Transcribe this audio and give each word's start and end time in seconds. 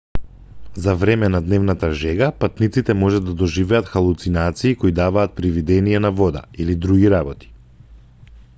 за 0.85 0.93
време 1.01 1.27
на 1.33 1.41
дневната 1.49 1.89
жега 2.03 2.29
патниците 2.39 2.95
може 3.03 3.19
да 3.27 3.35
доживеат 3.43 3.91
халуцинации 3.91 4.75
кои 4.85 4.95
даваат 5.01 5.35
привидение 5.41 5.99
на 6.07 6.11
вода 6.23 6.43
или 6.67 6.75
други 6.87 7.09
работи 7.17 7.53